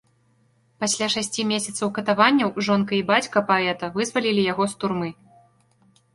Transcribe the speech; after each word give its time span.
Пасля 0.83 1.07
шасці 1.15 1.45
месяцаў 1.51 1.91
катаванняў 1.97 2.49
жонка 2.69 2.91
і 3.01 3.03
бацька 3.13 3.45
паэта 3.53 3.93
вызвалілі 4.01 4.41
яго 4.51 4.63
з 4.75 4.83
турмы. 4.83 5.09